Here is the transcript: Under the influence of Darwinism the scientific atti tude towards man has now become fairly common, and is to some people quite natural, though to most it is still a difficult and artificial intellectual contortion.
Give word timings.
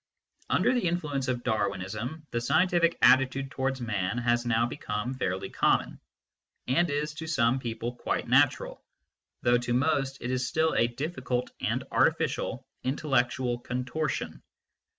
Under 0.49 0.73
the 0.73 0.87
influence 0.87 1.27
of 1.27 1.43
Darwinism 1.43 2.25
the 2.31 2.41
scientific 2.41 2.99
atti 3.01 3.29
tude 3.29 3.51
towards 3.51 3.79
man 3.81 4.17
has 4.17 4.47
now 4.47 4.65
become 4.65 5.13
fairly 5.13 5.47
common, 5.51 5.99
and 6.67 6.89
is 6.89 7.13
to 7.13 7.27
some 7.27 7.59
people 7.59 7.93
quite 7.93 8.27
natural, 8.27 8.83
though 9.43 9.59
to 9.59 9.75
most 9.75 10.17
it 10.19 10.31
is 10.31 10.47
still 10.47 10.73
a 10.73 10.87
difficult 10.87 11.51
and 11.59 11.83
artificial 11.91 12.65
intellectual 12.83 13.59
contortion. 13.59 14.41